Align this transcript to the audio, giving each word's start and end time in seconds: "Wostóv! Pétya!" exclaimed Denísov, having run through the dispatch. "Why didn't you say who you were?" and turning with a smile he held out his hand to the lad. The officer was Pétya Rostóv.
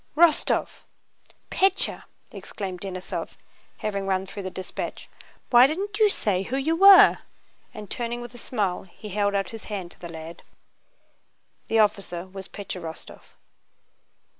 "Wostóv! 0.17 0.81
Pétya!" 1.51 2.05
exclaimed 2.31 2.81
Denísov, 2.81 3.35
having 3.85 4.07
run 4.07 4.25
through 4.25 4.41
the 4.41 4.49
dispatch. 4.49 5.07
"Why 5.51 5.67
didn't 5.67 5.99
you 5.99 6.09
say 6.09 6.41
who 6.41 6.57
you 6.57 6.75
were?" 6.75 7.19
and 7.71 7.87
turning 7.87 8.19
with 8.19 8.33
a 8.33 8.39
smile 8.39 8.81
he 8.89 9.09
held 9.09 9.35
out 9.35 9.51
his 9.51 9.65
hand 9.65 9.91
to 9.91 9.99
the 9.99 10.09
lad. 10.09 10.41
The 11.67 11.77
officer 11.77 12.25
was 12.25 12.47
Pétya 12.47 12.81
Rostóv. 12.81 13.21